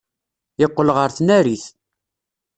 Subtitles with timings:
[0.59, 1.65] Yeqqel ɣer tnarit.